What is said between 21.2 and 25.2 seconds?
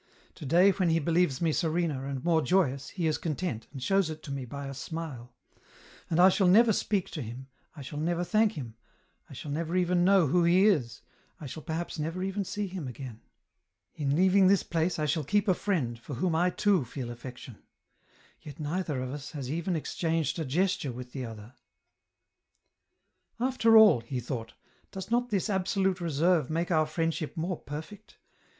other." After all," he thought," does